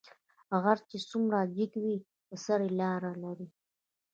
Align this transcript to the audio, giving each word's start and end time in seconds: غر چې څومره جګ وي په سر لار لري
غر 0.63 0.77
چې 0.89 0.97
څومره 1.09 1.37
جګ 1.55 1.71
وي 1.83 1.97
په 2.27 2.35
سر 2.43 2.59
لار 2.79 3.01
لري 3.23 3.47